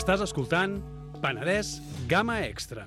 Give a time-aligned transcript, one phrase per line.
[0.00, 0.78] Estàs escoltant
[1.20, 1.74] Penedès
[2.08, 2.86] Gamma Extra.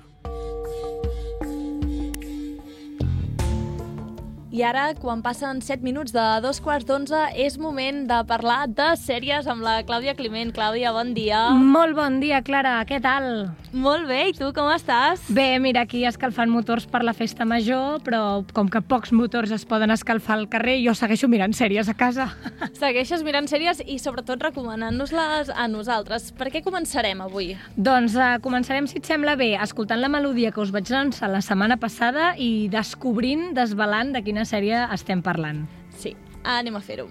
[4.54, 8.92] I ara, quan passen 7 minuts de dos quarts d'onze, és moment de parlar de
[9.00, 10.54] sèries amb la Clàudia Climent.
[10.54, 11.48] Clàudia, bon dia.
[11.58, 12.76] Molt bon dia, Clara.
[12.86, 13.48] Què tal?
[13.74, 15.24] Molt bé, i tu com estàs?
[15.34, 19.64] Bé, mira, aquí escalfant motors per la festa major, però com que pocs motors es
[19.66, 22.28] poden escalfar al carrer, jo segueixo mirant sèries a casa.
[22.78, 26.30] Segueixes mirant sèries i sobretot recomanant-nos-les a nosaltres.
[26.38, 27.56] Per què començarem avui?
[27.74, 31.42] Doncs uh, començarem, si et sembla bé, escoltant la melodia que us vaig lançar la
[31.42, 35.64] setmana passada i descobrint, desvelant de quina sèrie estem parlant.
[35.98, 37.08] Sí, anem a fer-ho.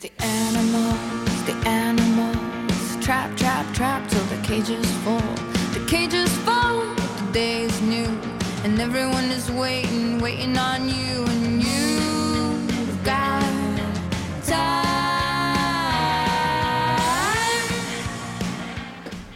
[0.00, 5.34] The animals, the animals, trap, trap, trap till the cages fall.
[5.74, 6.80] The cages fall,
[7.18, 8.08] the day is new,
[8.64, 13.44] and everyone is waiting, waiting on you, and you've got
[14.46, 14.88] time.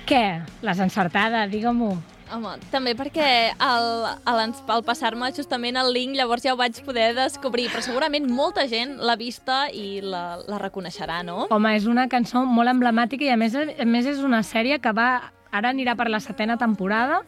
[0.07, 0.43] Què?
[0.63, 2.14] L'has encertada, digue-m'ho.
[2.35, 3.27] Home, també perquè
[3.63, 4.41] al, al,
[4.87, 9.15] passar-me justament el link llavors ja ho vaig poder descobrir, però segurament molta gent l'ha
[9.21, 11.47] vista i la, la reconeixerà, no?
[11.55, 14.93] Home, és una cançó molt emblemàtica i a més, a més és una sèrie que
[14.97, 17.23] va ara anirà per la setena temporada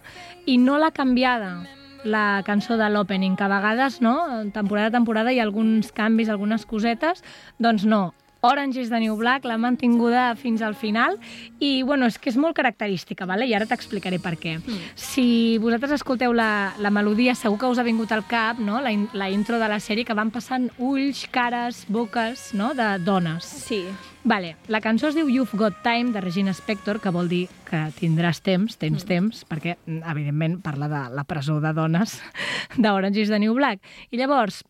[0.50, 1.54] i no l'ha canviada
[2.06, 4.16] la cançó de l'opening, que a vegades, no?,
[4.54, 7.22] temporada a temporada hi ha alguns canvis, algunes cosetes,
[7.58, 8.12] doncs no,
[8.46, 11.18] Orange is the New Black, l'ha mantinguda fins al final
[11.58, 13.46] i, bueno, és que és molt característica, vale?
[13.46, 14.56] i ara t'explicaré per què.
[14.60, 14.92] Mm.
[14.94, 15.26] Si
[15.62, 18.78] vosaltres escolteu la, la melodia, segur que us ha vingut al cap no?
[18.80, 22.72] la, in, la intro de la sèrie, que van passant ulls, cares, boques no?
[22.78, 23.46] de dones.
[23.66, 23.82] Sí.
[24.26, 27.84] Vale, la cançó es diu You've Got Time, de Regina Spector, que vol dir que
[27.98, 29.10] tindràs temps, tens mm.
[29.10, 32.18] temps, perquè, evidentment, parla de la presó de dones
[32.82, 33.82] d'Orange is the New Black.
[34.10, 34.64] I llavors,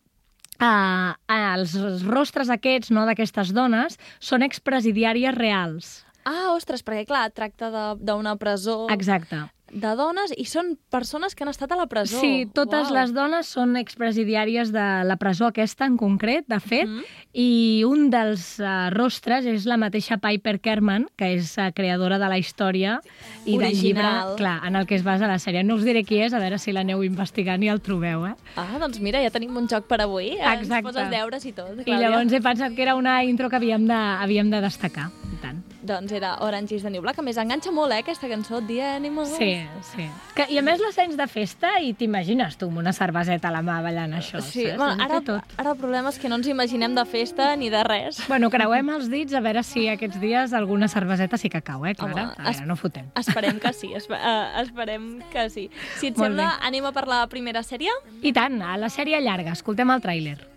[0.57, 1.75] Uh, els
[2.07, 5.91] rostres aquests, no, d'aquestes dones, són expresidiàries reals.
[6.27, 8.85] Ah, ostres, perquè clar, tracta d'una presó...
[8.91, 12.19] Exacte de dones i són persones que han estat a la presó.
[12.21, 12.95] Sí, totes Uau.
[12.95, 17.05] les dones són expresidiàries de la presó aquesta en concret, de fet, mm -hmm.
[17.33, 22.27] i un dels uh, rostres és la mateixa Piper Kerman, que és uh, creadora de
[22.27, 23.01] la història
[23.45, 25.63] i del llibre clar, en el que es basa la sèrie.
[25.63, 28.35] No us diré qui és, a veure si l'aneu investigant i el trobeu, eh?
[28.55, 30.31] Ah, doncs mira, ja tenim un joc per avui.
[30.31, 30.75] Exacte.
[30.75, 31.97] Ens poses deures i tot, Clàudia.
[31.97, 35.41] I llavors he pensat que era una intro que havíem de, havíem de destacar, i
[35.41, 35.66] tant.
[35.87, 38.81] Doncs era Orange is the New Black, a més enganxa molt, eh, aquesta cançó, The
[38.83, 39.37] Animals.
[39.37, 40.07] Sí, sí.
[40.35, 43.53] Que, I a més la sents de festa i t'imagines tu amb una cerveseta a
[43.55, 44.77] la mà ballant això, sí, saps?
[44.81, 45.55] Bueno, ara, tot.
[45.57, 48.19] ara el problema és que no ens imaginem de festa ni de res.
[48.27, 51.95] Bueno, creuem els dits a veure si aquests dies alguna cerveseta sí que cau, eh,
[51.95, 52.33] Clara?
[52.33, 53.07] Home, a veure, no fotem.
[53.15, 55.69] Esperem que sí, uh, esperem que sí.
[56.01, 56.67] Si et molt sembla, bé.
[56.67, 57.95] anem a per la primera sèrie?
[58.21, 60.56] I tant, a la sèrie llarga, escoltem el tràiler.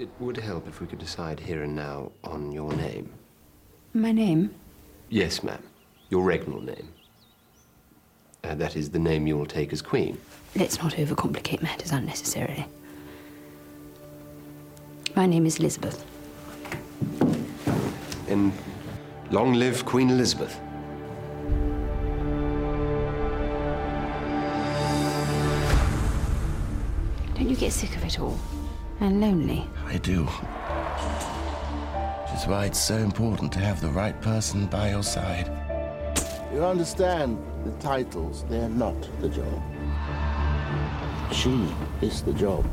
[0.00, 3.12] It would help if we could decide here and now on your name.
[3.92, 4.54] My name?
[5.10, 5.62] Yes, ma'am.
[6.08, 6.88] Your regnal name.
[8.42, 10.18] Uh, that is the name you will take as queen.
[10.56, 12.64] Let's not overcomplicate matters unnecessarily.
[15.14, 16.02] My name is Elizabeth.
[18.26, 18.54] And
[19.30, 20.58] long live Queen Elizabeth.
[27.34, 28.40] Don't you get sick of it all?
[29.00, 29.66] And lonely?
[29.86, 30.24] I do.
[32.24, 35.50] Which is why it's so important to have the right person by your side.
[36.52, 39.62] You understand, the titles, they're not the job.
[41.32, 41.66] She
[42.02, 42.66] is the job.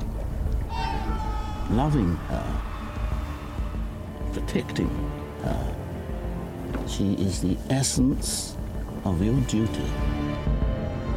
[1.69, 2.61] Loving her,
[4.33, 4.89] protecting
[5.43, 5.75] her.
[6.87, 8.57] She is the essence
[9.05, 9.85] of your duty.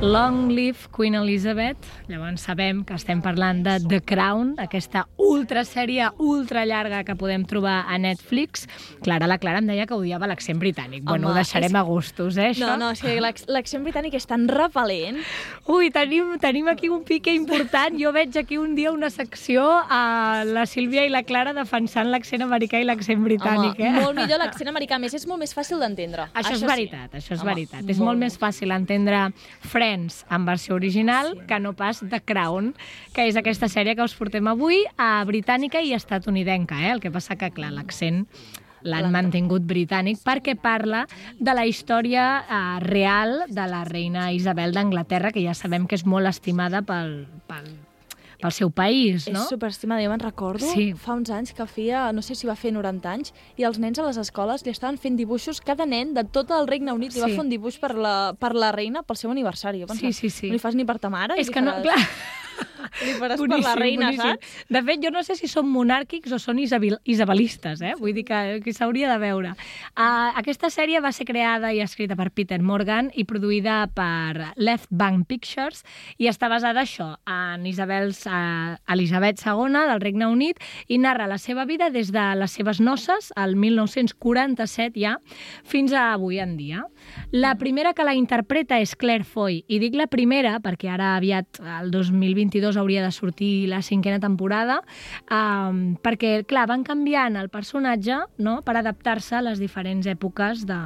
[0.01, 1.77] Long Live Queen Elizabeth.
[2.09, 7.45] Llavors sabem que estem parlant de The Crown, aquesta ultra sèrie ultra llarga que podem
[7.45, 8.65] trobar a Netflix.
[9.05, 11.03] Clara, la Clara em deia que odiava l'accent britànic.
[11.03, 11.77] Home, bueno, ho deixarem és...
[11.77, 12.65] a gustos, eh, això?
[12.65, 13.19] No, no, és que
[13.53, 15.21] l'accent britànic és tan repel·lent.
[15.69, 18.01] Ui, tenim, tenim aquí un pique important.
[18.01, 22.47] Jo veig aquí un dia una secció a la Sílvia i la Clara defensant l'accent
[22.49, 24.01] americà i l'accent britànic, Home, eh?
[24.01, 24.97] molt millor l'accent americà.
[24.97, 26.31] Més, és molt més fàcil d'entendre.
[26.33, 27.21] Això, això és veritat, sí.
[27.21, 27.85] això és Home, veritat.
[27.85, 29.27] És molt, molt més fàcil entendre
[29.69, 32.75] Friends Friends en versió original que no pas The Crown,
[33.13, 36.93] que és aquesta sèrie que us portem avui a britànica i estatunidenca, eh?
[36.95, 38.23] El que passa que, clar, l'accent
[38.87, 41.03] l'han mantingut britànic perquè parla
[41.41, 46.07] de la història eh, real de la reina Isabel d'Anglaterra, que ja sabem que és
[46.07, 47.67] molt estimada pel, pel,
[48.41, 49.43] pel seu país, no?
[49.43, 50.03] És superestimada.
[50.03, 50.93] Jo me'n recordo Sí.
[50.95, 53.99] fa uns anys que feia, no sé si va fer 90 anys, i els nens
[53.99, 57.21] a les escoles li estaven fent dibuixos, cada nen de tot el Regne Unit li
[57.21, 57.33] va Sí.
[57.37, 59.81] fer un dibuix per la, per la reina pel seu aniversari.
[59.81, 60.47] Jo pensava, Sí, sí, sí.
[60.49, 61.35] No li fas ni per ta mare?
[61.39, 61.97] És que no, faràs- clar,
[63.05, 64.55] Li faràs per la reina, saps?
[64.71, 67.95] De fet, jo no sé si són monàrquics o són isabil, isabelistes, eh?
[68.01, 69.55] Vull dir que, que s'hauria de veure.
[69.95, 74.91] Uh, aquesta sèrie va ser creada i escrita per Peter Morgan i produïda per Left
[74.91, 75.85] Bank Pictures
[76.19, 81.39] i està basada això en Isabel, uh, Elisabet II del Regne Unit i narra la
[81.39, 85.17] seva vida des de les seves noces, al 1947 ja,
[85.65, 86.85] fins a avui en dia.
[87.33, 91.61] La primera que la interpreta és Claire Foy, i dic la primera perquè ara aviat,
[91.81, 94.81] el 2022, hauria de sortir la cinquena temporada,
[95.31, 100.79] um, perquè, clar, van canviant el personatge no?, per adaptar-se a les diferents èpoques de,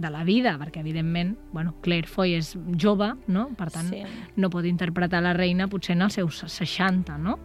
[0.00, 3.48] de la vida, perquè evidentment, bueno, Claire Foy és jove, no?
[3.56, 4.02] per tant, Sí.
[4.36, 7.38] no pot interpretar la reina potser en els seus 60, no?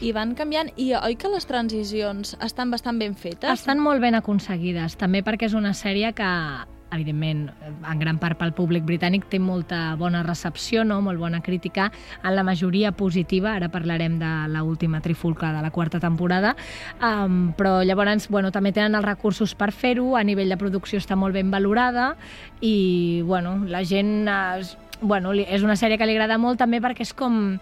[0.00, 3.50] I van canviant, i oi que les transicions estan bastant ben fetes?
[3.50, 6.28] Estan molt ben aconseguides, també perquè és una sèrie que,
[6.92, 7.50] evidentment,
[7.90, 11.00] en gran part pel públic britànic té molta bona recepció, no?
[11.04, 11.90] molt bona crítica,
[12.22, 16.56] en la majoria positiva, ara parlarem de la última trifulca de la quarta temporada,
[17.02, 21.16] um, però llavors bueno, també tenen els recursos per fer-ho, a nivell de producció està
[21.16, 22.14] molt ben valorada
[22.60, 24.28] i bueno, la gent...
[24.28, 27.58] Es, bueno, és una sèrie que li agrada molt també perquè és com...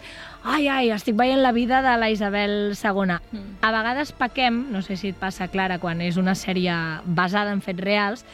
[0.46, 3.16] Ai, ai, estic veient la vida de la Isabel II.
[3.18, 3.56] Mm.
[3.60, 6.74] A vegades pequem, no sé si et passa, Clara, quan és una sèrie
[7.04, 8.24] basada en fets reals,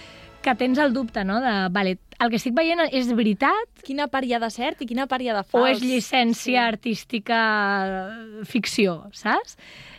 [0.43, 4.27] que tens el dubte, no?, de, vale, el que estic veient és veritat Quina part
[4.27, 5.63] hi ha de cert i quina part hi ha de fals?
[5.63, 7.39] o és llicència artística
[7.87, 9.57] eh, ficció, saps?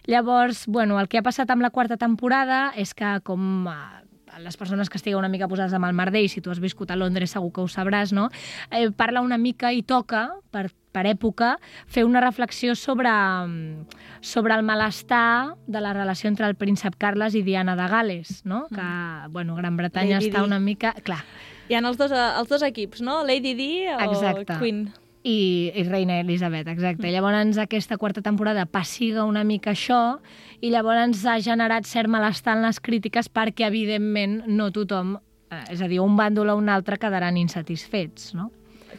[0.08, 4.58] Llavors, bueno, el que ha passat amb la quarta temporada és que com eh, les
[4.58, 7.00] persones que estigueu una mica posades amb el merder, i si tu has viscut a
[7.00, 8.30] Londres segur que ho sabràs, no?
[8.72, 11.58] Eh, parla una mica i toca, per, per època,
[11.90, 13.88] fer una reflexió sobre, mm,
[14.22, 18.68] sobre el malestar de la relació entre el príncep Carles i Diana de Gales, no?
[18.70, 18.88] Que,
[19.30, 20.94] bueno, Gran Bretanya Lady està una mica...
[21.04, 21.24] Clar,
[21.70, 23.22] Hi ha els dos, eh, els dos equips, no?
[23.24, 24.60] Lady Di o Exacte.
[24.60, 24.92] Queen.
[25.24, 27.08] i, i Reina Elisabet, exacte.
[27.10, 30.20] Llavors aquesta quarta temporada passiga una mica això
[30.60, 35.16] i llavors ha generat cert malestar en les crítiques perquè, evidentment, no tothom,
[35.50, 38.52] eh, és a dir, un bàndol o un altre quedaran insatisfets, no?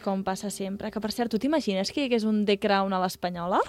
[0.03, 0.91] Com passa sempre.
[0.91, 3.61] Que, per cert, tu t'imagines que hi hagués un The Crown a l'espanyola?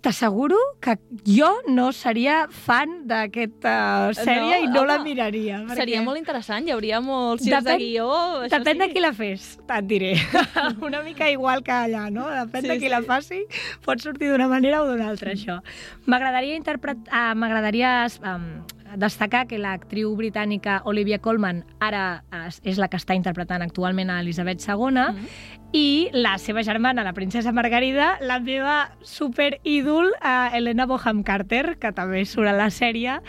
[0.00, 0.94] T'asseguro que
[1.28, 3.74] jo no seria fan d'aquesta
[4.16, 4.64] sèrie No?
[4.64, 5.58] i no la Home, miraria.
[5.76, 8.06] Seria molt interessant, hi hauria molts girs de guió.
[8.48, 8.80] Depèn sí.
[8.80, 10.14] de qui la fes, et diré.
[10.88, 12.24] Una mica igual que allà, no?
[12.32, 12.94] Depèn Sí, de qui sí.
[12.94, 13.42] la faci,
[13.84, 15.60] pot sortir d'una manera o d'una altra, això.
[16.08, 17.04] M'agradaria interpret...
[17.12, 17.92] ah, M'agradaria
[18.24, 18.48] um,
[18.96, 22.24] destacar que l'actriu britànica Olivia Colman ara
[22.64, 25.26] és la que està interpretant actualment a Elisabet II Mhm.
[25.72, 31.92] i la seva germana, la princesa Margarida, la meva superídol, uh, Helena Bonham Carter, que
[31.92, 33.20] també surt a la sèrie,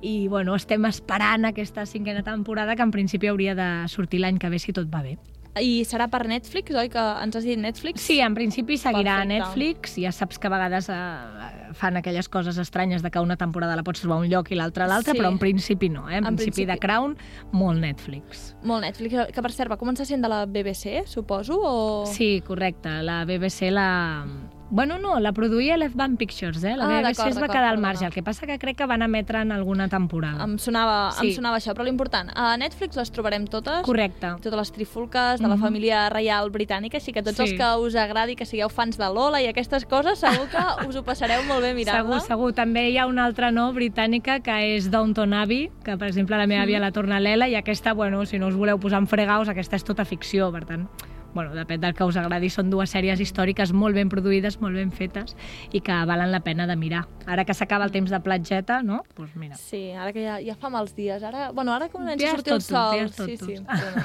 [0.00, 4.48] i bueno, estem esperant aquesta cinquena temporada, que en principi hauria de sortir l'any que
[4.50, 5.18] ve, si tot va bé.
[5.60, 6.88] I serà per Netflix, oi?
[6.88, 8.00] Que ens has dit Netflix?
[8.00, 9.34] Sí, en principi seguirà a Perfecte.
[9.34, 13.76] Netflix, ja saps que a vegades eh, fan aquelles coses estranyes de que una temporada
[13.76, 15.18] la pots trobar un lloc i l'altra a l'altre, Sí.
[15.20, 16.16] però en principi no, eh?
[16.16, 16.72] En, En principi, principi.
[16.72, 17.16] de Crown,
[17.52, 18.56] molt Netflix.
[18.62, 22.06] Molt Netflix, que per cert va començar sent de la BBC, suposo, o...
[22.06, 24.24] Sí, correcte, la BBC la...
[24.74, 26.78] Bueno, no, la produïa Left Band Pictures, eh?
[26.78, 29.02] La Ah, BBC es va quedar al marge, el que passa que crec que van
[29.02, 30.42] emetre en alguna temporada.
[30.44, 31.26] Em sonava, Sí.
[31.28, 34.28] em sonava això, però l'important, a Netflix les trobarem totes, Correcte.
[34.40, 35.60] totes les trifulques de la Mhm.
[35.62, 37.42] família reial britànica, així que tots Sí.
[37.42, 40.56] els que us agradi, que sigueu fans de Lola i aquestes coses, segur que
[40.88, 42.20] us ho passareu molt bé mirant-la.
[42.20, 42.52] Segur, segur.
[42.54, 46.46] També hi ha una altra no britànica que és Downton Abbey, que per exemple la
[46.46, 49.50] meva àvia la torna Lela, i aquesta, bueno, si no us voleu posar en fregaus,
[49.50, 50.88] aquesta és tota ficció, per tant,
[51.34, 52.50] bueno, depèn del que us agradi.
[52.52, 55.36] Són dues sèries històriques molt ben produïdes, molt ben fetes,
[55.72, 57.06] i que valen la pena de mirar.
[57.26, 59.02] Ara que s'acaba el temps de platgeta, no?
[59.02, 59.56] Doncs pues mira.
[59.56, 61.22] Sí, ara que ja, ja fa mals dies.
[61.22, 62.98] Ara, bueno, ara comença Dies a sortir el sol.
[62.98, 63.54] dies sí, sí.
[63.72, 64.04] Bueno,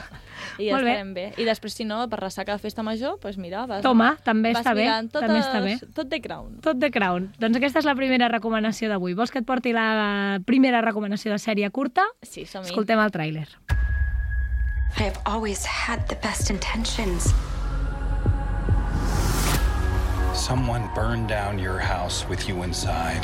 [0.59, 0.91] I ja Molt bé.
[0.91, 1.25] estarem bé.
[1.37, 4.53] I després, si no, per ressaca de festa major, doncs pues mira, vas, Toma, també
[4.53, 5.75] vas està bé, totes, també està bé.
[5.93, 6.59] Tot de Crown.
[6.61, 7.31] Tot de Crown.
[7.39, 9.13] Doncs aquesta és la primera recomanació d'avui.
[9.17, 12.05] Vols que et porti la primera recomanació de sèrie curta?
[12.21, 12.69] Sí, som-hi.
[12.69, 13.47] Escoltem el tràiler.
[14.99, 17.31] I have always had the best intentions.
[20.33, 23.23] Someone burned down your house with you inside.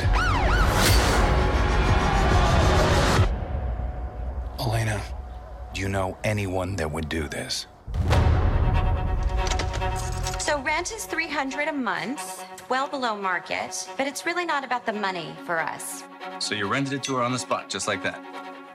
[4.60, 5.02] Elena,
[5.72, 7.66] do you know anyone that would do this?
[10.38, 14.92] So rent is 300 a month, well below market, but it's really not about the
[14.92, 16.04] money for us.
[16.38, 18.22] So you rented it to her on the spot, just like that.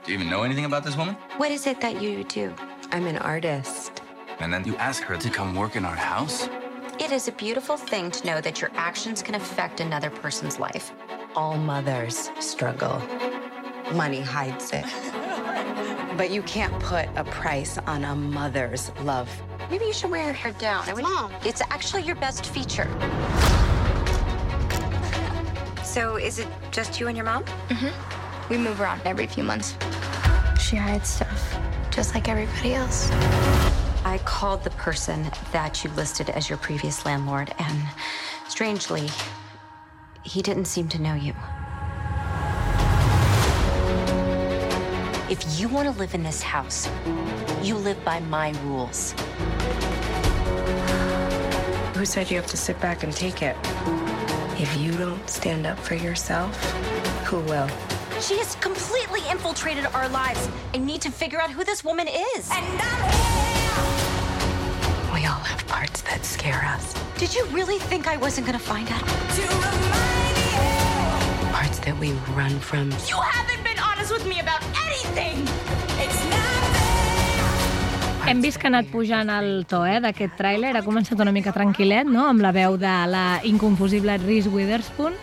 [0.04, 1.14] Do you even know anything about this woman?
[1.38, 2.54] What is it that you do?
[2.92, 4.02] I'm an artist.
[4.40, 6.48] And then you ask her to come work in our house?
[6.98, 10.92] It is a beautiful thing to know that your actions can affect another person's life.
[11.36, 13.00] All mothers struggle.
[13.92, 14.84] Money hides it.
[16.16, 19.30] But you can't put a price on a mother's love.
[19.70, 20.84] Maybe you should wear your hair down.
[21.00, 21.32] Mom.
[21.46, 22.88] It's actually your best feature.
[25.82, 27.44] So is it just you and your mom?
[27.44, 28.50] Mm-hmm.
[28.50, 29.76] We move around every few months.
[30.60, 31.58] She hides stuff,
[32.00, 33.10] just like everybody else.
[34.06, 37.78] I called the person that you listed as your previous landlord, and
[38.48, 39.10] strangely,
[40.22, 41.34] he didn't seem to know you.
[45.28, 46.88] If you want to live in this house,
[47.62, 49.12] you live by my rules.
[51.94, 53.58] Who said you have to sit back and take it?
[54.58, 56.58] If you don't stand up for yourself,
[57.26, 57.68] who will?
[58.20, 60.46] She has completely infiltrated our lives.
[60.74, 62.50] I need to figure out who this woman is.
[65.12, 66.94] We all have parts that scare us.
[67.16, 69.02] Did you really think I wasn't going to find out?
[71.50, 72.90] Parts that we run from.
[73.08, 75.40] You haven't been honest with me about anything.
[75.98, 76.60] It's not
[78.28, 81.50] Hem vist que ha anat pujant el to eh, d'aquest tràiler, ha començat una mica
[81.56, 85.16] tranquil·let, no?, amb la veu de la inconfusible Reese Witherspoon,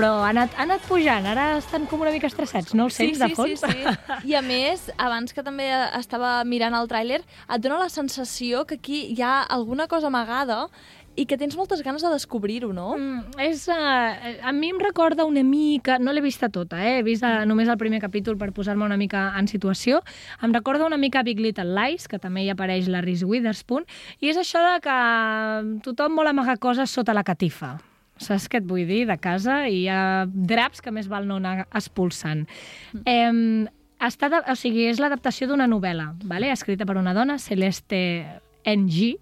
[0.00, 3.10] però ha anat, ha anat pujant, ara estan com una mica estressats, no els Sí,
[3.10, 3.60] sents sí, de fons?
[3.60, 4.30] sí, sí.
[4.30, 5.66] I a més, abans que també
[5.98, 10.70] estava mirant el tràiler, et dona la sensació que aquí hi ha alguna cosa amagada
[11.20, 12.94] i que tens moltes ganes de descobrir-ho, no?
[12.96, 17.00] Mm, és, uh, a mi em recorda una mica, no l'he vista tota, eh?
[17.00, 20.00] he vist uh, només el primer capítol per posar-me una mica en situació,
[20.40, 23.84] em recorda una mica Big Little Lies, que també hi apareix la Reese Witherspoon,
[24.24, 24.98] i és això de que
[25.84, 27.76] tothom vol amagar coses sota la catifa.
[28.20, 29.06] Saps què et vull dir?
[29.08, 32.46] De casa i hi ha draps que més val no anar expulsant.
[33.08, 33.32] Eh,
[34.00, 36.52] està de, o sigui, és l'adaptació d'una novel·la, vale?
[36.52, 38.00] escrita per una dona, Celeste
[38.64, 39.16] NG.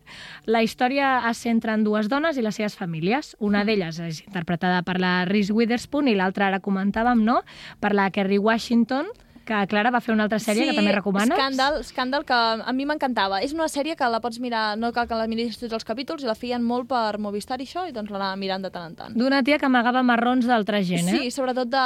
[0.50, 3.34] La història es centra en dues dones i les seves famílies.
[3.38, 7.40] Una d'elles és interpretada per la Reese Witherspoon i l'altra, ara comentàvem, no?,
[7.80, 9.10] per la Kerry Washington,
[9.48, 11.34] que Clara va fer una altra sèrie que també recomanes.
[11.36, 13.40] Scandal, Scandal, que a mi m'encantava.
[13.44, 16.24] És una sèrie que la pots mirar, no cal que la miris tots els capítols,
[16.24, 18.96] i la feien molt per Movistar i això, i doncs l'anava mirant de tant en
[18.98, 19.16] tant.
[19.18, 21.18] D'una tia que amagava marrons d'altra gent, eh?
[21.18, 21.84] Sí, sobretot de,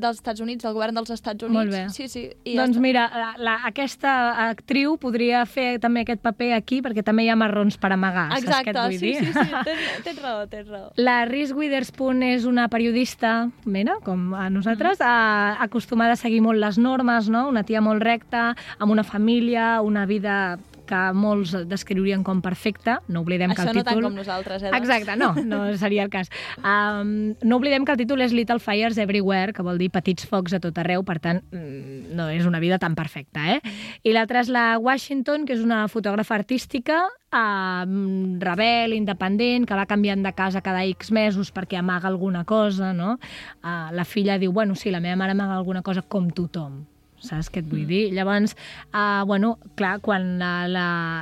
[0.00, 1.56] dels Estats Units, del govern dels Estats Units.
[1.56, 1.82] Molt bé.
[1.94, 2.26] Sí, sí.
[2.44, 4.14] I doncs ja mira, la, la, aquesta
[4.50, 8.46] actriu podria fer també aquest paper aquí perquè també hi ha marrons per amagar, saps
[8.46, 9.16] què et Exacte, vull sí, dir?
[9.18, 10.90] sí, sí, tens, tens raó, tens raó.
[11.00, 16.60] La Reese Witherspoon és una periodista, mira, com a nosaltres, a, acostumada a seguir molt
[16.60, 17.46] les normes, no?
[17.48, 20.58] Una tia molt recta, amb una família, una vida
[20.90, 22.98] que molts descriurien com perfecta.
[23.08, 24.08] No oblidem que Això el no tant títol...
[24.08, 24.72] com nosaltres, eh?
[24.72, 24.80] doncs?
[24.82, 26.32] Exacte, no, no seria el cas.
[26.58, 30.56] Um, no oblidem que el títol és Little Fires Everywhere, que vol dir petits focs
[30.56, 33.60] a tot arreu, per tant, mm, no és una vida tan perfecta, eh?
[34.04, 37.84] I l'altra és la Washington, que és una fotògrafa artística, uh,
[38.42, 43.16] rebel, independent, que va canviant de casa cada X mesos perquè amaga alguna cosa, no?
[43.62, 46.82] Uh, la filla diu, bueno, sí, la meva mare amaga alguna cosa com tothom,
[47.24, 48.08] saps què et vull dir?
[48.16, 48.56] Llavors,
[48.92, 50.54] uh, bueno, clar, quan la,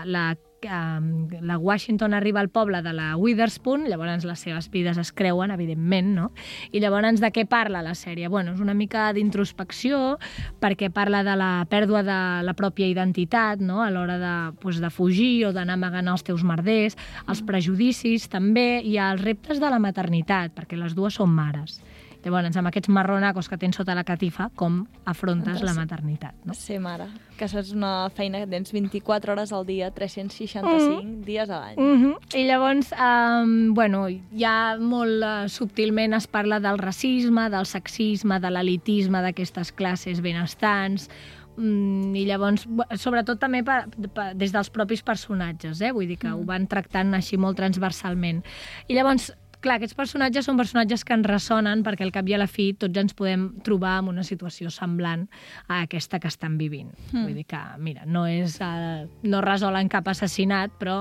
[0.07, 0.26] la
[0.64, 5.52] um, la Washington arriba al poble de la Witherspoon, llavors les seves vides es creuen,
[5.55, 6.31] evidentment, no?
[6.73, 8.28] I llavors de què parla la sèrie?
[8.28, 10.19] Bueno, és una mica d'introspecció,
[10.61, 13.83] perquè parla de la pèrdua de la pròpia identitat, no?
[13.85, 18.81] A l'hora de, pues, de fugir o d'anar amagant els teus merders, els prejudicis també,
[18.83, 21.81] i els reptes de la maternitat, perquè les dues són mares.
[22.29, 26.53] Llavors, amb aquests marronacos que tens sota la catifa, com afrontes la maternitat, no?
[26.53, 27.07] Sí, mare,
[27.39, 31.25] que això és una feina que tens 24 hores al dia, 365 Mm.
[31.25, 31.77] dies a l'any.
[31.79, 32.37] Mm -hmm.
[32.37, 34.07] I llavors, um, bueno,
[34.37, 41.09] ja molt uh, subtilment es parla del racisme, del sexisme, de l'elitisme d'aquestes classes benestants,
[41.57, 45.93] mm, i llavors, sobretot també pa, pa, des dels propis personatges, eh?
[45.93, 48.45] vull dir que ho van tractant així molt transversalment.
[48.89, 49.33] I llavors,
[49.65, 52.71] clar, aquests personatges són personatges que ens ressonen perquè al cap i a la fi
[52.79, 55.27] tots ens podem trobar en una situació semblant
[55.67, 56.93] a aquesta que estan vivint.
[57.12, 57.25] Mm.
[57.25, 61.00] Vull dir que, mira, no és eh, no resolen cap assassinat, però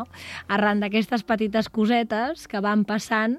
[0.53, 3.37] arran d'aquestes petites cosetes que van passant,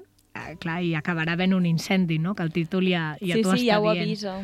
[0.57, 2.33] clar, hi acabarà havent un incendi, no?
[2.35, 4.05] Que el títol ja, ja sí, t'ho sí, està ja ho dient.
[4.07, 4.35] avisa.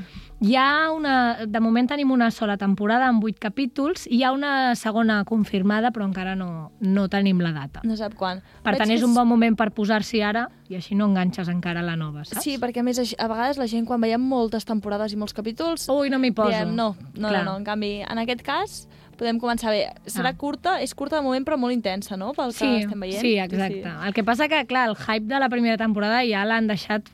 [0.45, 1.45] Hi ha una...
[1.47, 5.93] De moment tenim una sola temporada amb vuit capítols i hi ha una segona confirmada,
[5.95, 7.81] però encara no, no tenim la data.
[7.87, 8.43] No sap quan.
[8.61, 11.81] Per Veig tant, és un bon moment per posar-s'hi ara i així no enganxes encara
[11.85, 12.43] la nova, saps?
[12.43, 15.87] Sí, perquè a més a vegades la gent quan veiem moltes temporades i molts capítols...
[15.93, 16.51] Ui, no m'hi poso.
[16.51, 18.83] Diem, no, no, no, no, en canvi, en aquest cas
[19.15, 19.89] podem començar bé.
[20.05, 20.37] Serà Ah.
[20.37, 23.21] curta, és curta de moment però molt intensa, no?, pel que Sí, estem veient.
[23.21, 23.83] sí, exacte.
[24.07, 27.09] El que passa que, clar, el hype de la primera temporada ja l'han deixat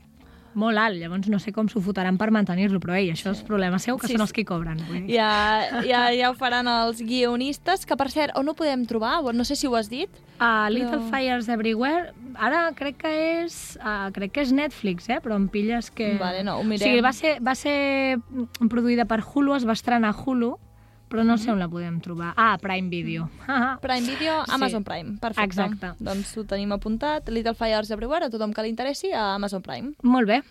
[0.53, 3.79] molt alt, llavors no sé com s'ho fotran per mantenir-lo, però ei, això és problema
[3.79, 4.23] seu, que Sí, són sí.
[4.23, 4.77] els que cobren.
[4.85, 5.15] Vull dir.
[5.15, 9.21] Ja, ja, ja ho faran els guionistes, que per cert, on ho podem trobar?
[9.33, 10.09] No sé si ho has dit.
[10.39, 15.21] A Little Però- Fires Everywhere, ara crec que és uh, crec que és Netflix, eh?
[15.23, 16.17] però em pilles que...
[16.19, 16.79] Vale, no, ho O mirem.
[16.79, 18.17] sigui, va ser, va ser
[18.67, 20.57] produïda per Hulu, es va estrenar a Hulu,
[21.11, 22.31] però no sé on la podem trobar.
[22.39, 23.27] Ah, Prime Video.
[23.47, 24.51] Ah, Prime Video, Sí.
[24.55, 25.17] Amazon Prime.
[25.19, 25.43] Perfecte.
[25.43, 25.91] Exacte.
[25.99, 27.27] Doncs ho tenim apuntat.
[27.29, 29.91] Little Fires Everywhere, a tothom que li interessi, a Amazon Prime.
[30.03, 30.41] Molt bé.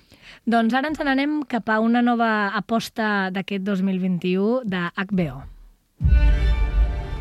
[0.47, 5.43] Doncs ara ens n'anem cap a una nova aposta d'aquest 2021 de HBO.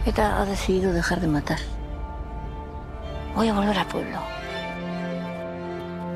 [0.06, 1.60] ETA ha decidido dejar de matar.
[3.36, 4.20] Voy a volver al pueblo.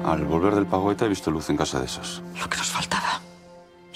[0.05, 2.21] Al volver del pago ETA he visto luz en casa de esos.
[2.39, 3.21] Lo que nos faltaba.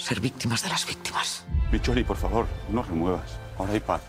[0.08, 1.44] Ser víctimas de las víctimas.
[1.70, 3.38] Micholi, por favor, no remuevas.
[3.58, 4.00] Ahora hay paz.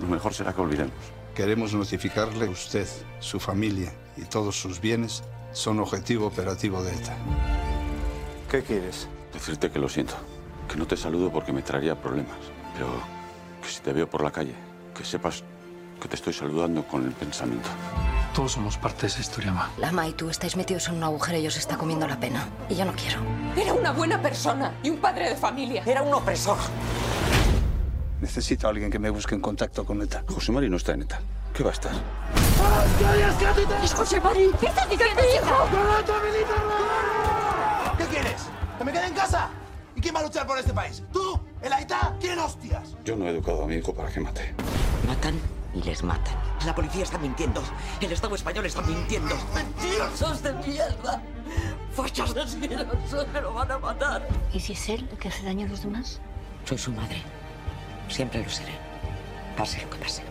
[0.00, 0.94] Lo mejor será que olvidemos.
[1.34, 5.22] Queremos notificarle que usted, su familia y todos sus bienes
[5.52, 7.14] son objetivo operativo de ETA.
[8.50, 9.08] ¿Qué quieres?
[9.34, 10.14] Decirte que lo siento.
[10.66, 12.38] Que no te saludo porque me traería problemas.
[12.72, 12.88] Pero
[13.62, 14.54] que si te veo por la calle,
[14.96, 15.44] que sepas
[16.00, 17.68] que te estoy saludando con el pensamiento.
[18.34, 19.70] Todos somos parte de esa historia, ma.
[19.76, 22.48] Lama y tú estáis metidos en un agujero y os está comiendo la pena.
[22.68, 23.20] Y yo no quiero.
[23.56, 25.82] Era una buena persona y un padre de familia.
[25.84, 26.56] Era un opresor.
[28.20, 30.24] Necesito a alguien que me busque en contacto con ETA.
[30.28, 31.20] José Mari no está en ETA.
[31.52, 31.92] ¿Qué va a estar?
[33.82, 34.50] ¡Es José Mari!
[34.60, 35.68] ¿Qué estás diciendo, hijo?
[37.98, 38.42] ¿Qué quieres?
[38.78, 39.48] ¿Que me quede en casa?
[39.96, 41.02] ¿Y quién va a luchar por este país?
[41.12, 41.40] ¿Tú?
[41.60, 42.14] ¿El Aita?
[42.20, 42.94] ¿Quién hostias?
[43.04, 44.54] Yo no he educado a mi hijo para que mate.
[45.08, 46.34] Matan y les matan.
[46.66, 47.62] La policía está mintiendo.
[48.00, 49.34] El Estado español está mintiendo.
[49.54, 51.22] ¡Mentirosos de mierda!
[51.92, 53.28] ¡Fachos asquerosos!
[53.32, 54.26] ¡Me lo van a matar!
[54.52, 56.20] ¿Y si es él el que hace daño a los demás?
[56.64, 57.22] Soy su madre.
[58.08, 58.78] Siempre lo seré.
[59.56, 60.22] Pase lo que pase.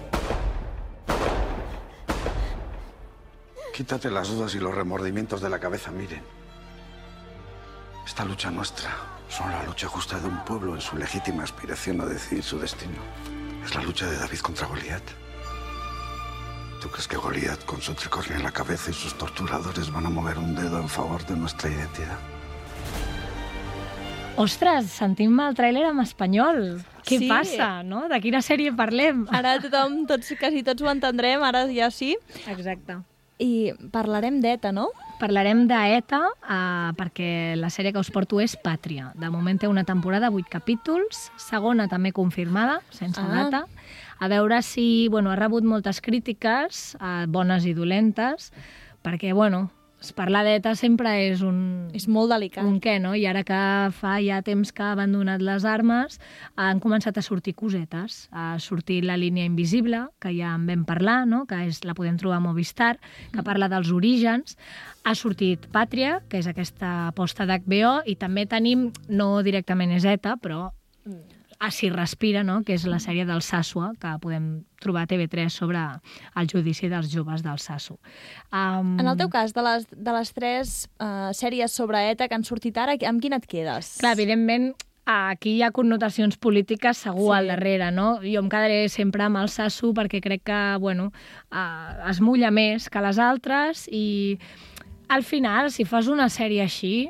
[3.73, 6.21] Quítate las dudas y los remordimientos de la cabeza, miren.
[8.05, 8.89] Esta lucha nuestra
[9.29, 12.97] son la lucha justa de un pueblo en su legítima aspiración a decidir su destino.
[13.63, 15.03] Es la lucha de David contra Goliat.
[16.81, 20.09] ¿Tú crees que Goliat, con su tricornio en la cabeza y sus torturadores, van a
[20.09, 22.17] mover un dedo en favor de nuestra identidad?
[24.39, 26.79] Ostres, sentim el tràiler en espanyol.
[27.03, 27.27] Què Sí.
[27.27, 28.07] passa, no?
[28.07, 29.25] De quina sèrie parlem?
[29.29, 32.15] Ara tothom, tots, quasi tots ho entendrem, ara ja sí.
[32.47, 32.95] Exacte.
[33.39, 34.89] I parlarem d'ETA, no?
[35.19, 39.11] Parlarem d'ETA eh, perquè la sèrie que us porto és Pàtria.
[39.15, 43.27] De moment té una temporada, 8 capítols, segona també confirmada, sense Ah.
[43.43, 43.65] data.
[44.19, 48.51] A veure si bueno, ha rebut moltes crítiques, eh, bones i dolentes,
[49.03, 49.69] perquè, bueno,
[50.15, 51.89] parlar d'ETA sempre és un...
[51.95, 52.63] És molt delicat.
[52.63, 53.11] Un què, no?
[53.15, 53.59] I ara que
[53.95, 56.19] fa ja temps que ha abandonat les armes,
[56.55, 58.21] han començat a sortir cosetes.
[58.31, 61.43] Ha sortit la línia invisible, que ja en vam parlar, no?
[61.49, 62.95] que és, la podem trobar a Movistar,
[63.33, 64.55] que parla dels orígens.
[65.03, 70.37] Ha sortit Pàtria, que és aquesta aposta d'HBO, i també tenim, no directament és ETA,
[70.39, 70.69] però
[71.59, 72.63] a Si respira, no?
[72.63, 75.79] que és la sèrie del Sasua, que podem trobar a TV3 sobre
[76.39, 77.99] el judici dels joves del Sasso.
[78.51, 82.35] Um, En el teu cas, de les, de les tres uh, sèries sobre ETA que
[82.39, 83.97] han sortit ara, amb quina et quedes?
[83.99, 84.71] Clar, evidentment,
[85.09, 87.37] aquí hi ha connotacions polítiques segur Sí.
[87.41, 88.21] al darrere, no?
[88.23, 91.11] Jo em quedaré sempre amb el Sasso perquè crec que, bueno,
[91.51, 94.39] eh, es mulla més que les altres i
[95.09, 97.09] al final, si fas una sèrie així,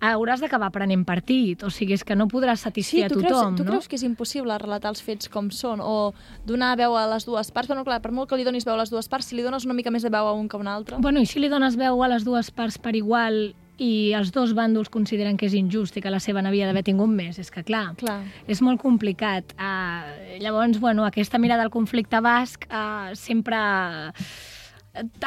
[0.00, 3.28] hauràs d'acabar prenent partit, o sigui, és que no podràs satisfer Sí, a tu, tothom,
[3.28, 3.70] creus, tu no?
[3.72, 6.12] creus que és impossible relatar els fets com són o
[6.46, 7.70] donar veu a les dues parts?
[7.70, 9.66] Però, clar, per molt que li donis veu a les dues parts, si li dones
[9.66, 11.00] una mica més de veu a un que a un altre...
[11.02, 14.52] Bueno, i si li dones veu a les dues parts per igual i els dos
[14.58, 17.62] bàndols consideren que és injust i que la seva n'havia d'haver tingut més, és que
[17.62, 18.20] clar, Clar.
[18.50, 19.54] és molt complicat.
[19.54, 23.58] Uh, llavors, bueno, aquesta mirada al conflicte basc uh, sempre...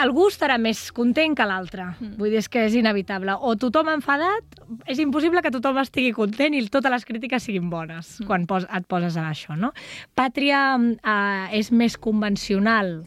[0.01, 1.88] Algú estarà més content que l'altre.
[1.93, 2.17] Mm.
[2.19, 3.38] Vull dir, és que és inevitable.
[3.41, 8.19] O tothom enfadat, és impossible que tothom estigui content i totes les crítiques siguin bones
[8.19, 8.27] mm.
[8.29, 9.71] quan pos, et poses a això, no?
[10.17, 13.01] Pàtria uh, és més convencional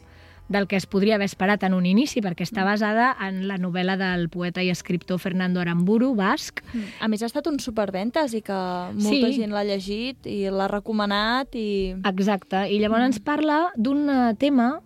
[0.48, 3.96] del que es podria haver esperat en un inici, perquè està basada en la novel·la
[3.96, 6.60] del poeta i escriptor Fernando Aramburu, basc.
[7.00, 8.58] A més, ha estat un superventes i que
[8.92, 9.40] molta Sí.
[9.40, 11.94] gent l'ha llegit i l'ha recomanat i...
[12.04, 14.80] Exacte, i llavors ens parla d'un eh, tema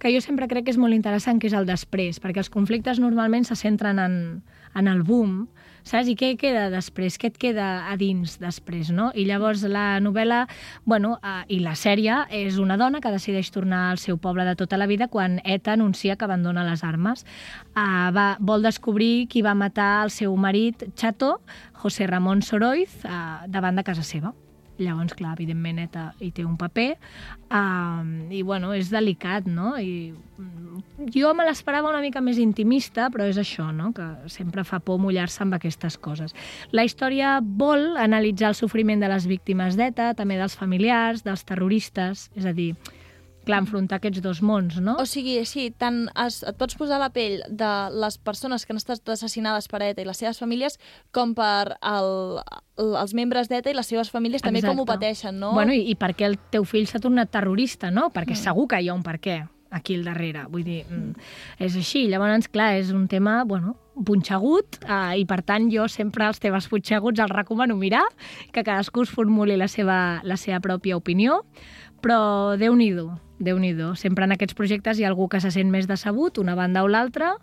[0.00, 2.98] que jo sempre crec que és molt interessant, que és el després, perquè els conflictes
[2.98, 4.14] normalment se centren en,
[4.74, 5.44] en el boom,
[5.84, 6.08] saps?
[6.10, 7.18] I què queda després?
[7.20, 9.10] Què et queda a dins després, no?
[9.14, 10.42] I llavors la novel·la,
[10.88, 14.56] bueno, eh, i la sèrie és una dona que decideix tornar al seu poble de
[14.58, 17.26] tota la vida quan ETA anuncia que abandona les armes.
[17.76, 21.38] Eh, va, vol descobrir qui va matar el seu marit Chato,
[21.84, 24.34] José Ramon Soroiz, eh, davant de casa seva.
[24.80, 26.94] Llavors, clar, evidentment, ETA hi té un paper
[27.52, 29.74] um, i, bueno, és delicat, no?
[29.76, 33.90] I mm, jo me l'esperava una mica més intimista, però és això, no?
[33.96, 36.32] Que sempre fa por mullar-se amb aquestes coses.
[36.72, 42.30] La història vol analitzar el sofriment de les víctimes d'ETA, també dels familiars, dels terroristes,
[42.38, 42.72] és a dir,
[43.50, 44.94] clar, enfrontar aquests dos mons, no?
[45.02, 48.80] O sigui, sí, tant es, et pots posar la pell de les persones que han
[48.80, 50.78] estat assassinades per ETA i les seves famílies
[51.12, 52.40] com per el,
[52.80, 54.92] el, els membres d'ETA i les seves famílies també com ho Exacte.
[54.96, 55.52] pateixen, no?
[55.58, 58.08] Bueno, i, i per què el teu fill s'ha tornat terrorista, no?
[58.14, 58.44] Perquè Mm.
[58.46, 60.46] segur que hi ha un per què aquí al darrere.
[60.50, 61.12] Vull dir, mm,
[61.62, 62.08] és així.
[62.10, 66.66] Llavors, clar, és un tema, bueno, punxegut eh, i per tant jo sempre els temes
[66.70, 68.02] punxeguts els recomano mirar,
[68.50, 71.44] que cadascú es formuli la seva, la seva pròpia opinió,
[72.02, 73.10] però Déu-n'hi-do,
[73.40, 76.54] déu nhi Sempre en aquests projectes hi ha algú que se sent més decebut, una
[76.54, 77.34] banda o l'altra,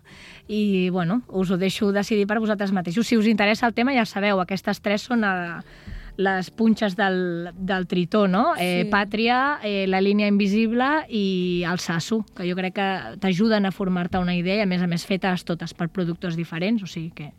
[0.46, 3.06] i bueno, us ho deixo decidir per vosaltres mateixos.
[3.06, 5.62] Si us interessa el tema, ja sabeu, aquestes tres són a,
[6.18, 8.54] les punxes del, del tritó, no?
[8.58, 8.64] Sí.
[8.64, 12.88] Eh, Pàtria, eh, la línia invisible i el sasso, que jo crec que
[13.22, 16.90] t'ajuden a formar-te una idea a més a més, fetes totes per productors diferents, o
[16.90, 17.30] sigui que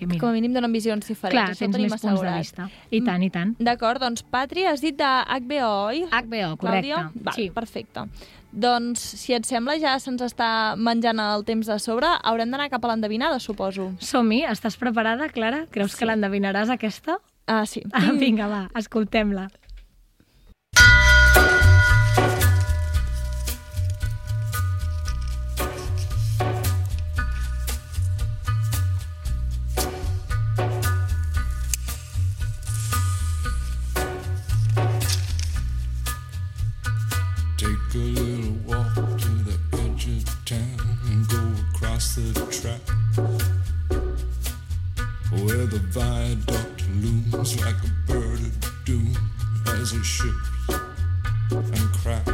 [0.00, 0.18] que mira.
[0.22, 1.36] Com a mínim donen visions diferents.
[1.36, 2.66] Clar, tens més punts de vista.
[2.90, 3.54] I tant, i tant.
[3.60, 6.04] D'acord, doncs Pàtria, has dit de HBO, oi?
[6.10, 6.88] HBO, correcte.
[6.88, 7.10] Clàudia?
[7.14, 7.50] Val, Sí.
[7.54, 8.06] perfecte.
[8.50, 12.08] Doncs, si et sembla, ja se'ns està menjant el temps de sobre.
[12.24, 13.92] Haurem d'anar cap a l'endevinada, suposo.
[14.02, 15.66] Som-hi, estàs preparada, Clara?
[15.70, 17.20] Creus que l'endevinaràs, aquesta?
[17.46, 17.82] Ah, sí.
[17.92, 19.48] Ah, vinga, va, escoltem-la.
[47.58, 49.16] Like a bird of doom
[49.66, 50.34] as it ships
[51.50, 52.32] and cracks.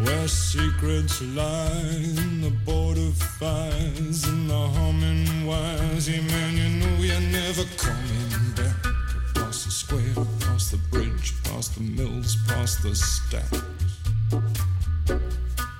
[0.00, 6.08] Where secrets lie in the border fires and the humming wires.
[6.08, 8.76] Yeah, man, you know you're never coming back.
[9.30, 13.62] Across the square, across the bridge, past the mills, past the stacks.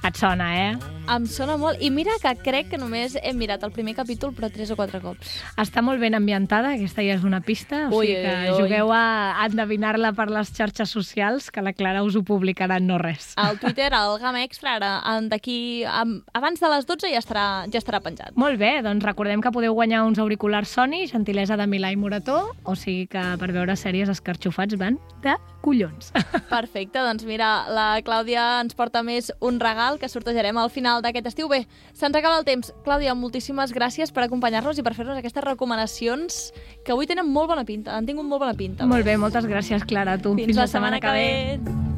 [0.05, 1.02] Et sona, eh?
[1.11, 1.81] Em sona molt.
[1.83, 5.01] I mira que crec que només hem mirat el primer capítol, però tres o quatre
[5.03, 5.39] cops.
[5.61, 8.61] Està molt ben ambientada, aquesta ja és una pista, o Ui, sigui que ui, ui.
[8.63, 12.99] jugueu a a endevinar-la per les xarxes socials, que la Clara us ho publicarà no
[13.03, 13.33] res.
[13.37, 14.93] Al Twitter, al Gama Extra, ara,
[15.29, 15.85] d'aquí...
[15.85, 18.35] Abans de les 12 ja estarà, ja estarà penjat.
[18.39, 22.53] Molt bé, doncs recordem que podeu guanyar uns auriculars Sony, gentilesa de Milà i Morató,
[22.65, 26.13] o sigui que per veure sèries escarxofats van de collons.
[26.51, 31.31] Perfecte, doncs mira, la Clàudia ens porta més un regal que sortejarem al final d'aquest
[31.33, 31.51] estiu.
[31.53, 32.73] Bé, se'ns acaba el temps.
[32.87, 36.43] Clàudia, moltíssimes gràcies per acompanyar-nos i per fer-nos aquestes recomanacions
[36.85, 38.87] que avui tenen molt bona pinta, han tingut molt bona pinta.
[38.89, 40.37] Molt bé, moltes gràcies, Clara, a tu.
[40.39, 41.92] Fins, la setmana que ve.